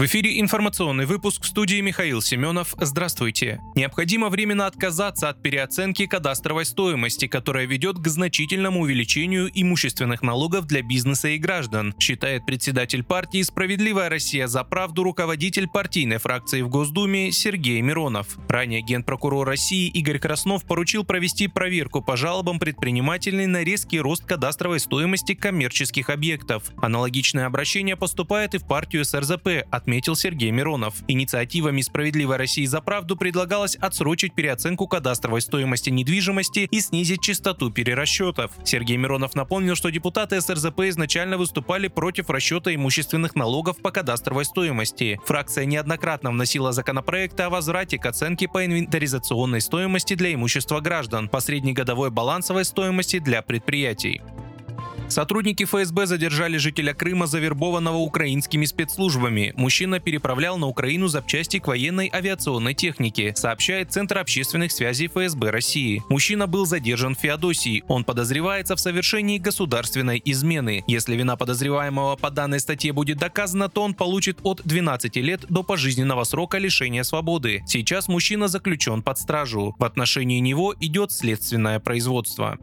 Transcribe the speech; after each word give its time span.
В 0.00 0.04
эфире 0.06 0.40
информационный 0.40 1.04
выпуск 1.04 1.42
в 1.42 1.46
студии 1.46 1.78
Михаил 1.82 2.22
Семенов. 2.22 2.74
Здравствуйте. 2.80 3.60
Необходимо 3.74 4.30
временно 4.30 4.66
отказаться 4.66 5.28
от 5.28 5.42
переоценки 5.42 6.06
кадастровой 6.06 6.64
стоимости, 6.64 7.26
которая 7.26 7.66
ведет 7.66 7.98
к 7.98 8.08
значительному 8.08 8.80
увеличению 8.80 9.50
имущественных 9.52 10.22
налогов 10.22 10.64
для 10.64 10.80
бизнеса 10.80 11.28
и 11.28 11.36
граждан, 11.36 11.94
считает 11.98 12.46
председатель 12.46 13.04
партии 13.04 13.42
«Справедливая 13.42 14.08
Россия 14.08 14.46
за 14.46 14.64
правду» 14.64 15.02
руководитель 15.02 15.68
партийной 15.68 16.16
фракции 16.16 16.62
в 16.62 16.70
Госдуме 16.70 17.30
Сергей 17.30 17.82
Миронов. 17.82 18.38
Ранее 18.48 18.80
генпрокурор 18.80 19.46
России 19.46 19.88
Игорь 19.88 20.18
Краснов 20.18 20.64
поручил 20.64 21.04
провести 21.04 21.46
проверку 21.46 22.00
по 22.00 22.16
жалобам 22.16 22.58
предпринимателей 22.58 23.44
на 23.44 23.64
резкий 23.64 24.00
рост 24.00 24.24
кадастровой 24.24 24.80
стоимости 24.80 25.34
коммерческих 25.34 26.08
объектов. 26.08 26.70
Аналогичное 26.80 27.44
обращение 27.44 27.96
поступает 27.96 28.54
и 28.54 28.58
в 28.58 28.66
партию 28.66 29.04
СРЗП 29.04 29.66
от 29.70 29.89
отметил 29.90 30.14
Сергей 30.14 30.52
Миронов. 30.52 30.94
Инициативами 31.08 31.80
«Справедливой 31.80 32.36
России 32.36 32.64
за 32.64 32.80
правду» 32.80 33.16
предлагалось 33.16 33.74
отсрочить 33.74 34.34
переоценку 34.34 34.86
кадастровой 34.86 35.40
стоимости 35.40 35.90
недвижимости 35.90 36.68
и 36.70 36.80
снизить 36.80 37.22
частоту 37.22 37.72
перерасчетов. 37.72 38.52
Сергей 38.64 38.96
Миронов 38.96 39.34
напомнил, 39.34 39.74
что 39.74 39.90
депутаты 39.90 40.40
СРЗП 40.40 40.82
изначально 40.90 41.38
выступали 41.38 41.88
против 41.88 42.30
расчета 42.30 42.72
имущественных 42.72 43.34
налогов 43.34 43.78
по 43.78 43.90
кадастровой 43.90 44.44
стоимости. 44.44 45.18
Фракция 45.26 45.64
неоднократно 45.64 46.30
вносила 46.30 46.70
законопроекты 46.70 47.42
о 47.42 47.50
возврате 47.50 47.98
к 47.98 48.06
оценке 48.06 48.46
по 48.46 48.64
инвентаризационной 48.64 49.60
стоимости 49.60 50.14
для 50.14 50.32
имущества 50.32 50.78
граждан, 50.78 51.28
по 51.28 51.40
среднегодовой 51.40 52.10
балансовой 52.10 52.64
стоимости 52.64 53.18
для 53.18 53.42
предприятий. 53.42 54.20
Сотрудники 55.10 55.64
ФСБ 55.64 56.06
задержали 56.06 56.56
жителя 56.56 56.94
Крыма, 56.94 57.26
завербованного 57.26 57.96
украинскими 57.96 58.64
спецслужбами. 58.64 59.52
Мужчина 59.56 59.98
переправлял 59.98 60.56
на 60.56 60.68
Украину 60.68 61.08
запчасти 61.08 61.58
к 61.58 61.66
военной 61.66 62.08
авиационной 62.12 62.74
технике, 62.74 63.34
сообщает 63.34 63.90
Центр 63.90 64.18
общественных 64.18 64.70
связей 64.70 65.08
ФСБ 65.08 65.50
России. 65.50 66.04
Мужчина 66.08 66.46
был 66.46 66.64
задержан 66.64 67.16
в 67.16 67.18
Феодосии. 67.18 67.82
Он 67.88 68.04
подозревается 68.04 68.76
в 68.76 68.80
совершении 68.80 69.38
государственной 69.38 70.22
измены. 70.24 70.84
Если 70.86 71.16
вина 71.16 71.34
подозреваемого 71.34 72.14
по 72.14 72.30
данной 72.30 72.60
статье 72.60 72.92
будет 72.92 73.18
доказана, 73.18 73.68
то 73.68 73.82
он 73.82 73.94
получит 73.94 74.38
от 74.44 74.62
12 74.64 75.16
лет 75.16 75.44
до 75.48 75.64
пожизненного 75.64 76.22
срока 76.22 76.58
лишения 76.58 77.02
свободы. 77.02 77.64
Сейчас 77.66 78.06
мужчина 78.06 78.46
заключен 78.46 79.02
под 79.02 79.18
стражу. 79.18 79.74
В 79.76 79.84
отношении 79.84 80.38
него 80.38 80.72
идет 80.78 81.10
следственное 81.10 81.80
производство. 81.80 82.58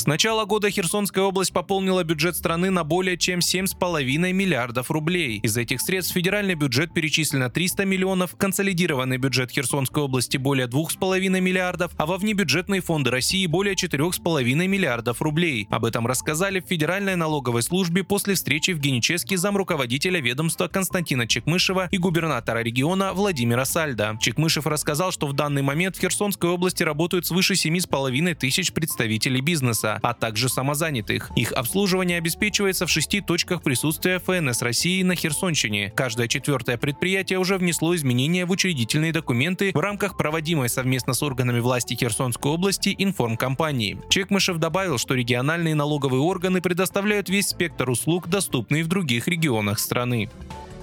С 0.00 0.06
начала 0.06 0.46
года 0.46 0.70
Херсонская 0.70 1.22
область 1.22 1.52
пополнила 1.52 2.02
бюджет 2.04 2.34
страны 2.34 2.70
на 2.70 2.84
более 2.84 3.18
чем 3.18 3.40
7,5 3.40 4.32
миллиардов 4.32 4.90
рублей. 4.90 5.40
Из 5.42 5.58
этих 5.58 5.82
средств 5.82 6.14
федеральный 6.14 6.54
бюджет 6.54 6.94
перечислено 6.94 7.50
300 7.50 7.84
миллионов, 7.84 8.34
консолидированный 8.34 9.18
бюджет 9.18 9.50
Херсонской 9.50 10.02
области 10.02 10.38
более 10.38 10.68
2,5 10.68 11.28
миллиардов, 11.42 11.92
а 11.98 12.06
во 12.06 12.16
внебюджетные 12.16 12.80
фонды 12.80 13.10
России 13.10 13.44
более 13.44 13.74
4,5 13.74 14.42
миллиардов 14.66 15.20
рублей. 15.20 15.68
Об 15.68 15.84
этом 15.84 16.06
рассказали 16.06 16.60
в 16.60 16.66
Федеральной 16.66 17.16
налоговой 17.16 17.62
службе 17.62 18.02
после 18.02 18.36
встречи 18.36 18.70
в 18.70 18.78
Геническе 18.78 19.36
замруководителя 19.36 20.18
ведомства 20.18 20.68
Константина 20.68 21.26
Чекмышева 21.26 21.88
и 21.90 21.98
губернатора 21.98 22.60
региона 22.60 23.12
Владимира 23.12 23.66
Сальда. 23.66 24.16
Чекмышев 24.18 24.66
рассказал, 24.66 25.12
что 25.12 25.26
в 25.26 25.34
данный 25.34 25.60
момент 25.60 25.96
в 25.96 26.00
Херсонской 26.00 26.48
области 26.48 26.82
работают 26.82 27.26
свыше 27.26 27.52
7,5 27.52 28.34
тысяч 28.36 28.72
представителей 28.72 29.42
бизнеса 29.42 29.89
бизнеса, 29.90 30.00
а 30.02 30.14
также 30.14 30.48
самозанятых. 30.48 31.30
Их 31.36 31.52
обслуживание 31.52 32.18
обеспечивается 32.18 32.86
в 32.86 32.90
шести 32.90 33.20
точках 33.20 33.62
присутствия 33.62 34.18
ФНС 34.18 34.62
России 34.62 35.02
на 35.02 35.14
Херсонщине. 35.14 35.92
Каждое 35.94 36.28
четвертое 36.28 36.76
предприятие 36.76 37.38
уже 37.38 37.56
внесло 37.56 37.94
изменения 37.94 38.44
в 38.46 38.50
учредительные 38.50 39.12
документы 39.12 39.72
в 39.74 39.78
рамках 39.78 40.16
проводимой 40.16 40.68
совместно 40.68 41.14
с 41.14 41.22
органами 41.22 41.60
власти 41.60 41.94
Херсонской 41.94 42.52
области 42.52 42.94
информкампании. 42.98 43.98
Чекмышев 44.08 44.58
добавил, 44.58 44.98
что 44.98 45.14
региональные 45.14 45.74
налоговые 45.74 46.20
органы 46.20 46.60
предоставляют 46.60 47.28
весь 47.28 47.48
спектр 47.48 47.90
услуг, 47.90 48.28
доступный 48.28 48.82
в 48.82 48.88
других 48.88 49.28
регионах 49.28 49.78
страны 49.78 50.28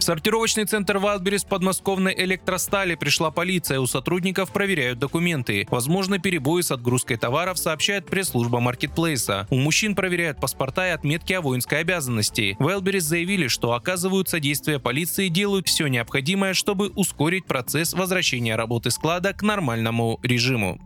сортировочный 0.08 0.64
центр 0.64 1.00
Wildberries 1.00 1.44
подмосковной 1.44 2.16
Электростали 2.18 2.96
пришла 2.96 3.30
полиция. 3.30 3.82
У 3.82 3.88
сотрудников 3.88 4.54
проверяют 4.54 5.00
документы. 5.00 5.68
Возможно, 5.70 6.18
перебои 6.18 6.62
с 6.62 6.72
отгрузкой 6.72 7.18
товаров, 7.18 7.58
сообщает 7.58 8.06
пресс-служба 8.06 8.62
маркетплейса. 8.62 9.48
У 9.50 9.58
мужчин 9.58 9.96
проверяют 9.96 10.40
паспорта 10.40 10.88
и 10.88 10.92
отметки 10.92 11.34
о 11.34 11.42
воинской 11.42 11.82
обязанности. 11.82 12.56
В 12.58 12.70
Wildberries 12.70 13.04
заявили, 13.04 13.50
что 13.50 13.74
оказывают 13.74 14.30
содействие 14.30 14.80
полиции 14.80 15.26
и 15.26 15.30
делают 15.30 15.68
все 15.68 15.88
необходимое, 15.88 16.54
чтобы 16.54 16.88
ускорить 16.88 17.46
процесс 17.46 17.92
возвращения 17.92 18.56
работы 18.56 18.92
склада 18.92 19.34
к 19.34 19.44
нормальному 19.44 20.22
режиму. 20.24 20.80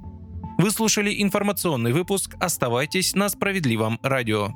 Вы 0.57 0.71
слушали 0.71 1.21
информационный 1.21 1.93
выпуск. 1.93 2.35
Оставайтесь 2.39 3.13
на 3.13 3.29
справедливом 3.29 3.99
радио. 4.01 4.55